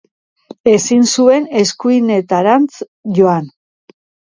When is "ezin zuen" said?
0.71-1.45